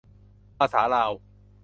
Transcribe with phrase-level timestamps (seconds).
[0.57, 1.11] ภาษาลาว